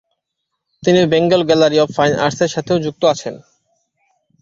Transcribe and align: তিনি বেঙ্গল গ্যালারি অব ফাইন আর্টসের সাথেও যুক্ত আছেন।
তিনি 0.83 1.01
বেঙ্গল 1.11 1.41
গ্যালারি 1.49 1.77
অব 1.79 1.89
ফাইন 1.97 2.13
আর্টসের 2.23 2.53
সাথেও 2.55 2.83
যুক্ত 2.85 3.01
আছেন। 3.13 3.35